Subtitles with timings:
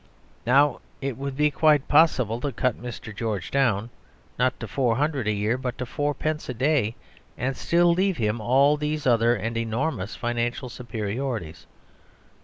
[0.47, 3.15] Now, it would be quite possible to cut Mr.
[3.15, 3.91] George down,
[4.39, 6.95] not to four hundred a year, but to fourpence a day;
[7.37, 11.67] and still leave him all these other and enormous financial superiorities.